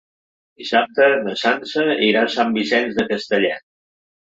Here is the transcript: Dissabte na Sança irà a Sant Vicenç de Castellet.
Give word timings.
Dissabte 0.61 1.09
na 1.27 1.35
Sança 1.43 1.85
irà 2.07 2.25
a 2.25 2.33
Sant 2.39 2.59
Vicenç 2.59 2.99
de 3.03 3.09
Castellet. 3.15 3.67